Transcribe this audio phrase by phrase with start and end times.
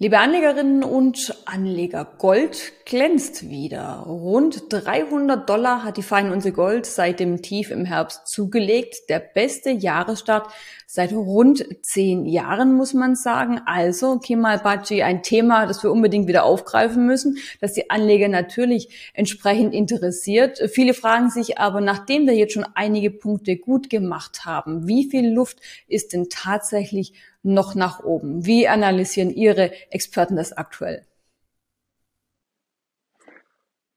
[0.00, 4.04] Liebe Anlegerinnen und Anleger, Gold glänzt wieder.
[4.06, 9.08] Rund 300 Dollar hat die Feinunze Gold seit dem Tief im Herbst zugelegt.
[9.08, 10.52] Der beste Jahresstart
[10.86, 13.60] seit rund zehn Jahren, muss man sagen.
[13.66, 19.10] Also, Kemal Baci, ein Thema, das wir unbedingt wieder aufgreifen müssen, das die Anleger natürlich
[19.14, 20.60] entsprechend interessiert.
[20.72, 25.28] Viele fragen sich aber, nachdem wir jetzt schon einige Punkte gut gemacht haben, wie viel
[25.28, 25.58] Luft
[25.88, 27.14] ist denn tatsächlich
[27.54, 28.46] noch nach oben?
[28.46, 31.04] Wie analysieren Ihre Experten das aktuell?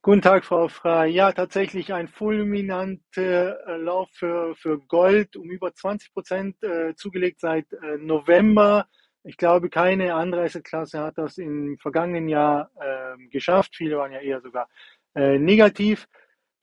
[0.04, 1.12] Guten Tag, Frau Frey.
[1.12, 7.40] Ja, tatsächlich ein fulminanter äh, Lauf für, für Gold, um über 20 Prozent äh, zugelegt
[7.40, 8.88] seit äh, November.
[9.24, 13.76] Ich glaube, keine andere Assetklasse hat das im vergangenen Jahr äh, geschafft.
[13.76, 14.68] Viele waren ja eher sogar
[15.14, 16.08] äh, negativ.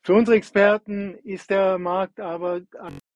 [0.03, 2.63] Für unsere Experten ist der Markt aber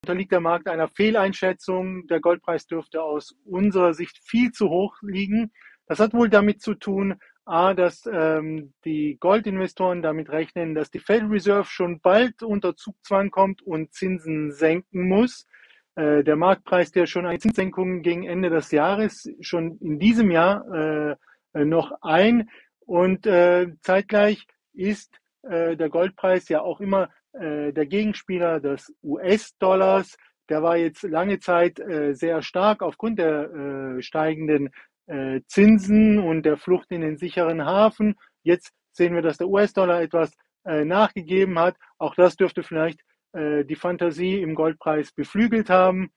[0.02, 2.08] unterliegt der Markt einer Fehleinschätzung.
[2.08, 5.52] Der Goldpreis dürfte aus unserer Sicht viel zu hoch liegen.
[5.86, 10.98] Das hat wohl damit zu tun, A, dass ähm, die Goldinvestoren damit rechnen, dass die
[10.98, 15.46] Federal Reserve schon bald unter Zugzwang kommt und Zinsen senken muss.
[15.94, 20.32] Äh, der Markt preist ja schon eine Zinssenkung gegen Ende des Jahres, schon in diesem
[20.32, 21.16] Jahr
[21.54, 22.48] äh, noch ein.
[22.80, 30.16] Und äh, zeitgleich ist äh, der Goldpreis ja auch immer äh, der Gegenspieler des US-Dollars.
[30.48, 34.70] Der war jetzt lange Zeit äh, sehr stark aufgrund der äh, steigenden
[35.06, 38.16] äh, Zinsen und der Flucht in den sicheren Hafen.
[38.42, 40.32] Jetzt sehen wir, dass der US-Dollar etwas
[40.64, 41.76] äh, nachgegeben hat.
[41.98, 43.00] Auch das dürfte vielleicht
[43.32, 46.12] äh, die Fantasie im Goldpreis beflügelt haben.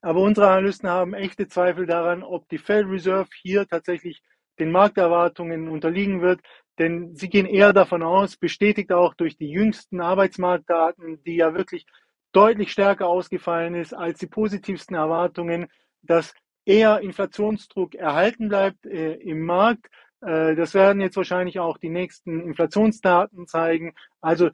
[0.00, 4.22] Aber unsere Analysten haben echte Zweifel daran, ob die Federal Reserve hier tatsächlich
[4.58, 6.40] den Markterwartungen unterliegen wird.
[6.78, 11.86] Denn sie gehen eher davon aus, bestätigt auch durch die jüngsten Arbeitsmarktdaten, die ja wirklich
[12.32, 15.68] deutlich stärker ausgefallen ist als die positivsten Erwartungen,
[16.02, 19.86] dass eher Inflationsdruck erhalten bleibt äh, im Markt.
[20.20, 23.94] Äh, das werden jetzt wahrscheinlich auch die nächsten Inflationsdaten zeigen.
[24.20, 24.50] Also,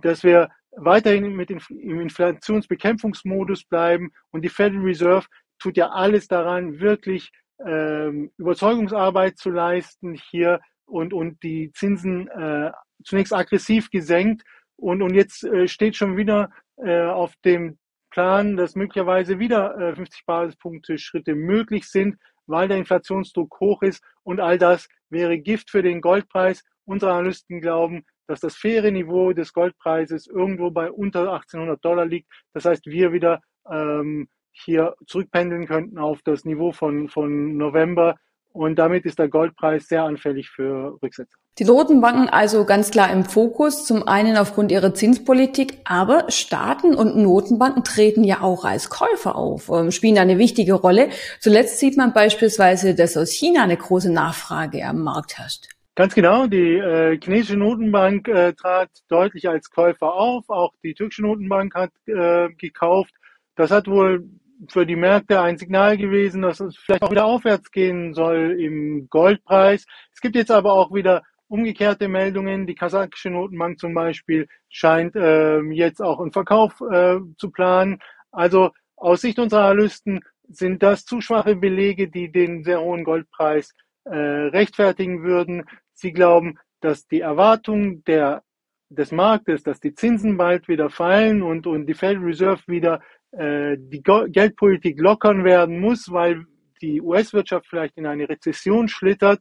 [0.00, 5.26] dass wir weiterhin mit dem, im Inflationsbekämpfungsmodus bleiben und die Federal Reserve
[5.58, 7.30] tut ja alles daran, wirklich
[7.64, 12.72] ähm, Überzeugungsarbeit zu leisten hier und, und die Zinsen äh,
[13.04, 14.42] zunächst aggressiv gesenkt
[14.76, 17.78] und, und jetzt äh, steht schon wieder äh, auf dem
[18.10, 22.16] Plan, dass möglicherweise wieder äh, 50 Basispunkte Schritte möglich sind,
[22.46, 26.64] weil der Inflationsdruck hoch ist und all das wäre Gift für den Goldpreis.
[26.84, 32.30] Unsere Analysten glauben, dass das faire Niveau des Goldpreises irgendwo bei unter 1800 Dollar liegt.
[32.54, 33.40] Das heißt, wir wieder
[33.70, 38.16] ähm, hier zurückpendeln könnten auf das Niveau von, von November
[38.52, 41.36] und damit ist der Goldpreis sehr anfällig für Rücksätze.
[41.58, 47.16] Die Notenbanken also ganz klar im Fokus, zum einen aufgrund ihrer Zinspolitik, aber Staaten und
[47.16, 51.08] Notenbanken treten ja auch als Käufer auf, ähm, spielen eine wichtige Rolle.
[51.40, 55.66] Zuletzt sieht man beispielsweise, dass aus China eine große Nachfrage am Markt herrscht.
[55.96, 61.22] Ganz genau, die äh, chinesische Notenbank äh, trat deutlich als Käufer auf, auch die türkische
[61.22, 63.12] Notenbank hat äh, gekauft.
[63.56, 64.28] Das hat wohl
[64.68, 69.08] für die Märkte ein Signal gewesen, dass es vielleicht auch wieder aufwärts gehen soll im
[69.08, 69.86] Goldpreis.
[70.12, 72.66] Es gibt jetzt aber auch wieder umgekehrte Meldungen.
[72.66, 78.00] Die kasachische Notenbank zum Beispiel scheint äh, jetzt auch einen Verkauf äh, zu planen.
[78.30, 83.74] Also aus Sicht unserer Analysten sind das zu schwache Belege, die den sehr hohen Goldpreis
[84.04, 85.64] äh, rechtfertigen würden.
[85.92, 88.42] Sie glauben, dass die Erwartung der,
[88.88, 93.00] des Marktes, dass die Zinsen bald wieder fallen und, und die Federal Reserve wieder
[93.32, 96.46] die Geldpolitik lockern werden muss, weil
[96.80, 99.40] die US-Wirtschaft vielleicht in eine Rezession schlittert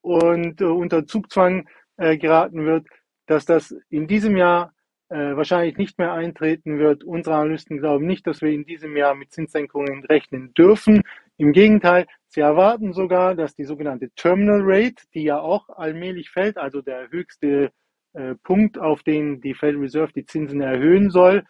[0.00, 2.86] und äh, unter Zugzwang äh, geraten wird,
[3.26, 4.72] dass das in diesem Jahr
[5.10, 7.04] äh, wahrscheinlich nicht mehr eintreten wird.
[7.04, 11.02] Unsere Analysten glauben nicht, dass wir in diesem Jahr mit Zinssenkungen rechnen dürfen.
[11.36, 16.58] Im Gegenteil, sie erwarten sogar, dass die sogenannte Terminal Rate, die ja auch allmählich fällt,
[16.58, 17.70] also der höchste
[18.14, 21.44] äh, Punkt, auf den die Federal Reserve die Zinsen erhöhen soll,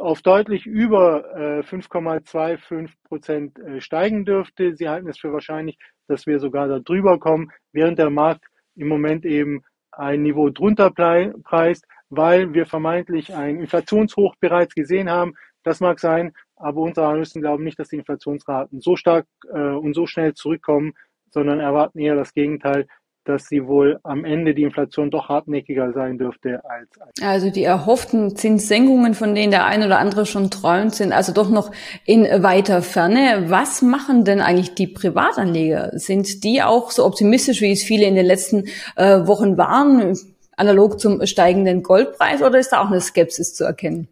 [0.00, 4.74] auf deutlich über äh, 5,25 Prozent äh, steigen dürfte.
[4.74, 8.44] Sie halten es für wahrscheinlich, dass wir sogar da drüber kommen, während der Markt
[8.74, 15.34] im Moment eben ein Niveau drunter preist, weil wir vermeintlich ein Inflationshoch bereits gesehen haben.
[15.62, 19.94] Das mag sein, aber unsere Analysten glauben nicht, dass die Inflationsraten so stark äh, und
[19.94, 20.94] so schnell zurückkommen,
[21.30, 22.86] sondern erwarten eher das Gegenteil,
[23.24, 26.88] dass sie wohl am Ende die Inflation doch hartnäckiger sein dürfte als.
[27.22, 31.48] Also die erhofften Zinssenkungen, von denen der ein oder andere schon träumt, sind also doch
[31.48, 31.70] noch
[32.04, 33.44] in weiter Ferne.
[33.46, 35.90] Was machen denn eigentlich die Privatanleger?
[35.98, 38.64] Sind die auch so optimistisch, wie es viele in den letzten
[38.96, 40.16] äh, Wochen waren,
[40.56, 44.08] analog zum steigenden Goldpreis, oder ist da auch eine Skepsis zu erkennen?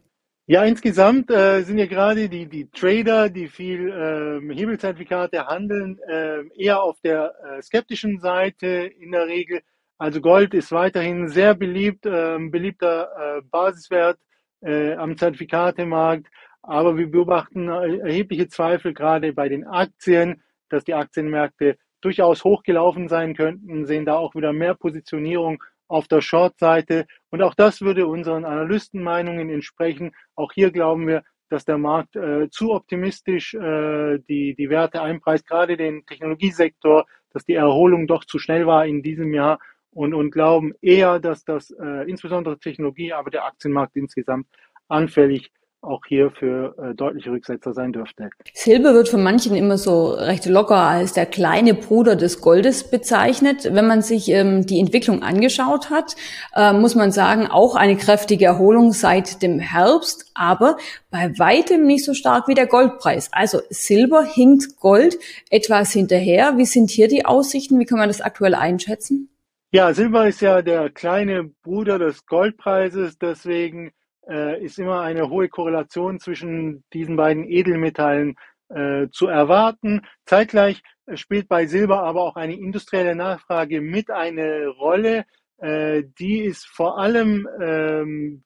[0.47, 6.43] Ja, insgesamt äh, sind ja gerade die, die Trader, die viel ähm, Hebelzertifikate handeln, äh,
[6.57, 8.67] eher auf der äh, skeptischen Seite
[8.99, 9.61] in der Regel.
[9.97, 14.17] Also Gold ist weiterhin sehr beliebt, äh, beliebter äh, Basiswert
[14.61, 16.27] äh, am Zertifikatemarkt.
[16.63, 23.35] Aber wir beobachten erhebliche Zweifel gerade bei den Aktien, dass die Aktienmärkte durchaus hochgelaufen sein
[23.35, 27.05] könnten, sehen da auch wieder mehr Positionierung auf der Short-Seite.
[27.29, 30.11] Und auch das würde unseren Analystenmeinungen entsprechen.
[30.35, 35.45] Auch hier glauben wir, dass der Markt äh, zu optimistisch äh, die, die Werte einpreist,
[35.45, 39.59] gerade den Technologiesektor, dass die Erholung doch zu schnell war in diesem Jahr
[39.91, 44.47] und, und glauben eher, dass das äh, insbesondere Technologie, aber der Aktienmarkt insgesamt
[44.87, 48.29] anfällig auch hier für äh, deutliche Rücksetzer sein dürfte.
[48.53, 53.67] Silber wird von manchen immer so recht locker als der kleine Bruder des Goldes bezeichnet.
[53.71, 56.15] Wenn man sich ähm, die Entwicklung angeschaut hat,
[56.55, 60.77] äh, muss man sagen, auch eine kräftige Erholung seit dem Herbst, aber
[61.09, 63.29] bei weitem nicht so stark wie der Goldpreis.
[63.31, 65.17] Also Silber hinkt Gold
[65.49, 66.57] etwas hinterher.
[66.57, 67.79] Wie sind hier die Aussichten?
[67.79, 69.29] Wie kann man das aktuell einschätzen?
[69.73, 73.91] Ja, Silber ist ja der kleine Bruder des Goldpreises, deswegen
[74.23, 78.35] ist immer eine hohe Korrelation zwischen diesen beiden Edelmetallen
[78.73, 80.01] äh, zu erwarten.
[80.25, 80.81] Zeitgleich
[81.15, 85.25] spielt bei Silber aber auch eine industrielle Nachfrage mit eine Rolle.
[85.57, 88.43] Äh, die ist vor allem ähm,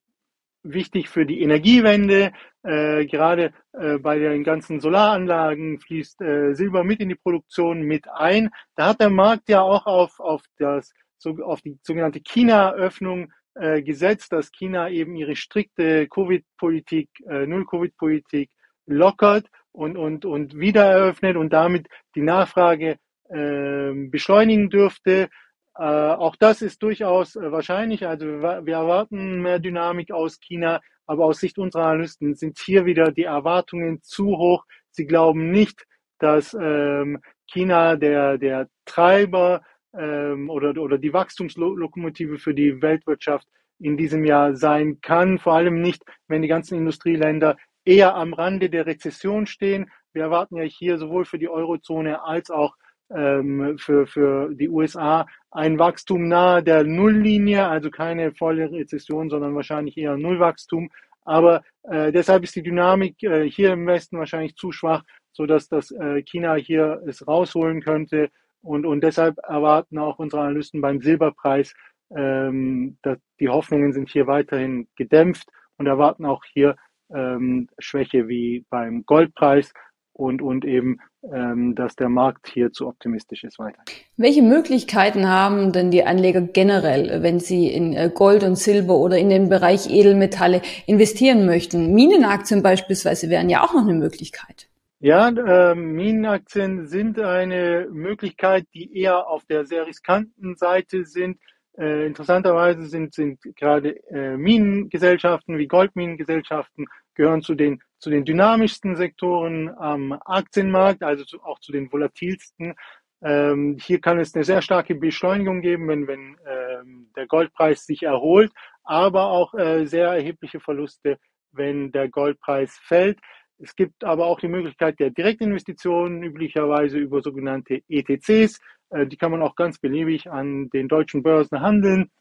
[0.63, 2.33] wichtig für die Energiewende.
[2.63, 8.07] Äh, gerade äh, bei den ganzen Solaranlagen fließt äh, Silber mit in die Produktion mit
[8.09, 8.49] ein.
[8.75, 13.81] Da hat der Markt ja auch auf, auf, das, so, auf die sogenannte China-Öffnung äh,
[13.81, 18.49] gesetzt, dass China eben ihre strikte Covid-Politik, äh, Null-Covid-Politik
[18.85, 22.97] lockert und, und, und wieder eröffnet und damit die Nachfrage
[23.29, 25.29] äh, beschleunigen dürfte.
[25.77, 28.05] Äh, auch das ist durchaus äh, wahrscheinlich.
[28.07, 32.85] Also wir, wir erwarten mehr Dynamik aus China, aber aus Sicht unserer Analysten sind hier
[32.85, 34.65] wieder die Erwartungen zu hoch.
[34.91, 35.85] Sie glauben nicht,
[36.19, 39.61] dass ähm, China der, der Treiber
[39.97, 43.47] ähm, oder, oder die Wachstumslokomotive für die Weltwirtschaft
[43.79, 45.39] in diesem Jahr sein kann.
[45.39, 49.91] Vor allem nicht, wenn die ganzen Industrieländer eher am Rande der Rezession stehen.
[50.13, 52.75] Wir erwarten ja hier sowohl für die Eurozone als auch
[53.13, 59.55] ähm, für, für die USA ein Wachstum nahe der Nulllinie, also keine volle Rezession, sondern
[59.55, 60.89] wahrscheinlich eher Nullwachstum.
[61.23, 65.91] Aber äh, deshalb ist die Dynamik äh, hier im Westen wahrscheinlich zu schwach, sodass das
[65.91, 68.29] äh, China hier es rausholen könnte
[68.65, 71.73] und, und deshalb erwarten auch unsere Analysten beim Silberpreis,
[72.15, 75.47] ähm, dass die Hoffnungen sind hier weiterhin gedämpft
[75.77, 76.75] und erwarten auch hier
[77.13, 79.71] ähm, Schwäche wie beim Goldpreis
[80.13, 80.99] und, und eben,
[81.31, 83.79] ähm, dass der Markt hier zu optimistisch ist weiter.
[84.17, 89.17] Welche Möglichkeiten haben denn die Anleger generell, wenn sie in äh, Gold und Silber oder
[89.17, 91.93] in den Bereich Edelmetalle investieren möchten?
[91.93, 94.69] Minenaktien beispielsweise wären ja auch noch eine Möglichkeit.
[95.05, 101.37] Ja, äh, Minenaktien sind eine Möglichkeit, die eher auf der sehr riskanten Seite sind.
[101.77, 108.95] Äh, interessanterweise sind, sind gerade äh, Minengesellschaften wie Goldminengesellschaften gehören zu den, zu den dynamischsten
[108.95, 112.73] Sektoren am Aktienmarkt, also zu, auch zu den volatilsten.
[113.21, 118.01] Ähm, hier kann es eine sehr starke Beschleunigung geben, wenn, wenn ähm, der Goldpreis sich
[118.01, 118.51] erholt,
[118.83, 121.19] aber auch äh, sehr erhebliche Verluste,
[121.51, 123.19] wenn der Goldpreis fällt.
[123.57, 128.59] Es gibt aber auch die Möglichkeit der Direktinvestitionen, üblicherweise über sogenannte ETCs.
[128.89, 132.11] Äh, die kann man auch ganz beliebig an den deutschen Börsen handeln,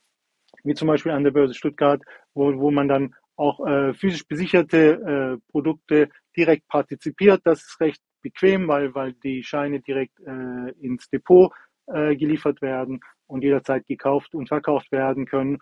[0.62, 2.02] wie zum Beispiel an der Börse Stuttgart,
[2.34, 7.40] wo, wo man dann auch äh, physisch besicherte äh, Produkte direkt partizipiert.
[7.44, 11.52] Das ist recht bequem, weil, weil die Scheine direkt äh, ins Depot
[11.86, 15.58] äh, geliefert werden und jederzeit gekauft und verkauft werden können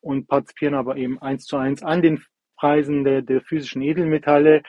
[0.00, 2.22] und partizipieren aber eben eins zu eins an den
[2.56, 4.62] Preisen der, der physischen Edelmetalle.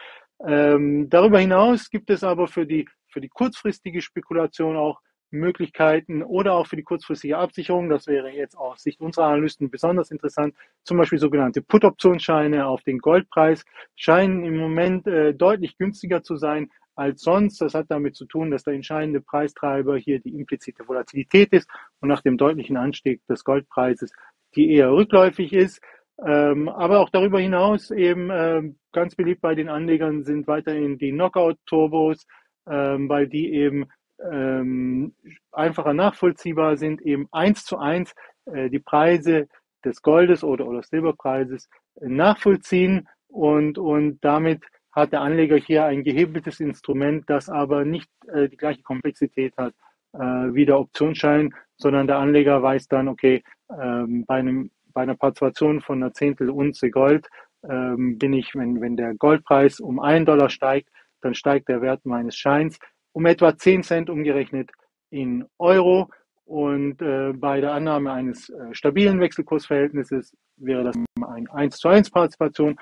[0.46, 5.00] Ähm, darüber hinaus gibt es aber für die, für die kurzfristige Spekulation auch
[5.34, 10.12] Möglichkeiten oder auch für die kurzfristige Absicherung, das wäre jetzt aus Sicht unserer Analysten besonders
[10.12, 16.38] interessant, zum Beispiel sogenannte Put-Optionsscheine auf den Goldpreis scheinen im Moment äh, deutlich günstiger zu
[16.38, 17.60] sein als sonst.
[17.60, 21.68] Das hat damit zu tun, dass der entscheidende Preistreiber hier die implizite Volatilität ist
[22.00, 24.12] und nach dem deutlichen Anstieg des Goldpreises
[24.56, 25.82] die eher rückläufig ist.
[26.26, 31.12] Ähm, aber auch darüber hinaus eben ähm, ganz beliebt bei den Anlegern sind weiterhin die
[31.12, 32.26] Knockout-Turbos,
[32.70, 33.88] ähm, weil die eben
[34.32, 35.16] ähm,
[35.52, 38.14] einfacher nachvollziehbar sind, eben eins zu eins
[38.46, 39.48] äh, die Preise
[39.84, 43.08] des Goldes oder, oder Silberpreises nachvollziehen.
[43.28, 48.58] Und, und damit hat der Anleger hier ein gehebeltes Instrument, das aber nicht äh, die
[48.58, 49.74] gleiche Komplexität hat
[50.14, 53.44] äh, wie der Optionsschein, sondern der Anleger weiß dann, okay,
[53.82, 57.28] ähm, bei, einem, bei einer Partizipation von einer Zehntel Unze Gold
[57.70, 60.90] ähm, bin ich, wenn, wenn der Goldpreis um einen Dollar steigt,
[61.22, 62.78] dann steigt der Wert meines Scheins
[63.14, 64.72] um etwa 10 Cent umgerechnet
[65.10, 66.10] in Euro.
[66.46, 72.12] Und äh, bei der Annahme eines äh, stabilen Wechselkursverhältnisses wäre das eine 1 zu 1
[72.12, 72.76] Partizipation.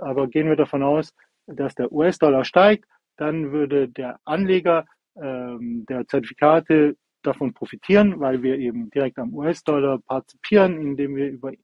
[0.00, 1.14] Aber gehen wir davon aus,
[1.46, 8.58] dass der US-Dollar steigt, dann würde der Anleger ähm, der Zertifikate davon profitieren, weil wir
[8.58, 11.56] eben direkt am US-Dollar partizipieren, indem wir über äh,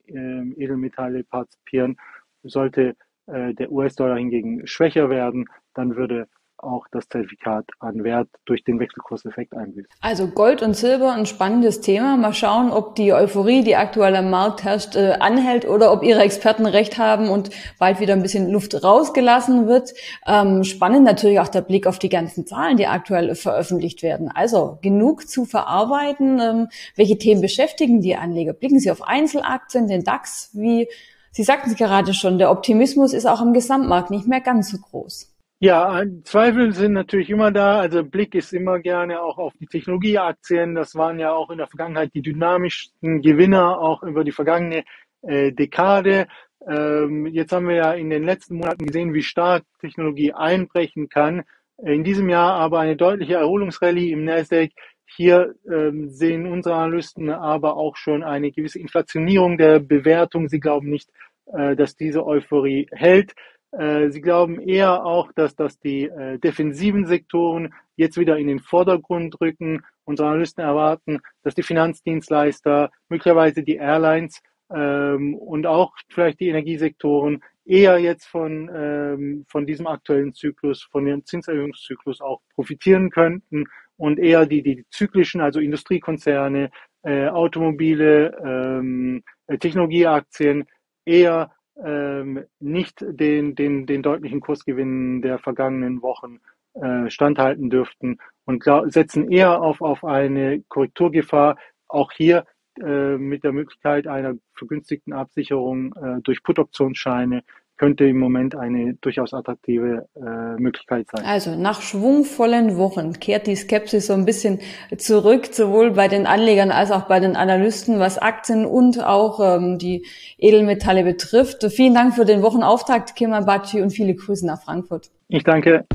[0.56, 1.96] Edelmetalle partizipieren.
[2.42, 6.28] Sollte äh, der US-Dollar hingegen schwächer werden, dann würde
[6.62, 9.88] auch das Zertifikat an Wert durch den Wechselkurseffekt einbüßt.
[10.00, 12.16] Also Gold und Silber ein spannendes Thema.
[12.16, 16.20] Mal schauen, ob die Euphorie, die aktuell am Markt herrscht, äh, anhält oder ob ihre
[16.20, 19.92] Experten recht haben und bald wieder ein bisschen Luft rausgelassen wird.
[20.26, 24.28] Ähm, spannend natürlich auch der Blick auf die ganzen Zahlen, die aktuell veröffentlicht werden.
[24.28, 26.40] Also genug zu verarbeiten.
[26.40, 28.52] Ähm, welche Themen beschäftigen die Anleger?
[28.52, 30.50] Blicken Sie auf Einzelaktien, den DAX?
[30.52, 30.88] Wie
[31.32, 34.78] Sie sagten es gerade schon, der Optimismus ist auch im Gesamtmarkt nicht mehr ganz so
[34.78, 35.30] groß.
[35.62, 37.80] Ja, Zweifel sind natürlich immer da.
[37.80, 40.74] Also Blick ist immer gerne auch auf die Technologieaktien.
[40.74, 44.84] Das waren ja auch in der Vergangenheit die dynamischsten Gewinner, auch über die vergangene
[45.20, 46.28] äh, Dekade.
[46.66, 51.42] Ähm, jetzt haben wir ja in den letzten Monaten gesehen, wie stark Technologie einbrechen kann.
[51.76, 54.70] In diesem Jahr aber eine deutliche Erholungsrallye im Nasdaq.
[55.04, 60.48] Hier ähm, sehen unsere Analysten aber auch schon eine gewisse Inflationierung der Bewertung.
[60.48, 61.10] Sie glauben nicht,
[61.52, 63.34] äh, dass diese Euphorie hält.
[63.72, 68.58] Äh, sie glauben eher auch, dass, dass die äh, defensiven Sektoren jetzt wieder in den
[68.60, 69.82] Vordergrund rücken.
[70.04, 74.40] Unsere Analysten erwarten, dass die Finanzdienstleister, möglicherweise die Airlines
[74.72, 81.04] ähm, und auch vielleicht die Energiesektoren eher jetzt von, ähm, von diesem aktuellen Zyklus, von
[81.04, 83.64] dem Zinserhöhungszyklus auch profitieren könnten
[83.96, 86.70] und eher die, die zyklischen, also Industriekonzerne,
[87.02, 89.22] äh, Automobile, ähm,
[89.60, 90.64] Technologieaktien
[91.04, 91.52] eher
[91.84, 96.40] ähm, nicht den, den, den deutlichen Kursgewinnen der vergangenen Wochen
[96.74, 101.56] äh, standhalten dürften und setzen eher auf, auf eine Korrekturgefahr,
[101.88, 102.44] auch hier
[102.80, 107.42] äh, mit der Möglichkeit einer vergünstigten Absicherung äh, durch Put-Optionsscheine
[107.80, 111.24] könnte im Moment eine durchaus attraktive äh, Möglichkeit sein.
[111.24, 114.58] Also nach schwungvollen Wochen kehrt die Skepsis so ein bisschen
[114.98, 119.78] zurück, sowohl bei den Anlegern als auch bei den Analysten, was Aktien und auch ähm,
[119.78, 120.04] die
[120.36, 121.64] Edelmetalle betrifft.
[121.72, 125.10] Vielen Dank für den Wochenauftakt, Kemal Baci, und viele Grüße nach Frankfurt.
[125.28, 125.86] Ich danke.